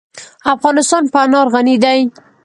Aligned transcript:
افغانستان 0.55 1.03
په 1.11 1.17
انار 1.25 1.47
غني 1.53 1.75
دی. 1.83 1.99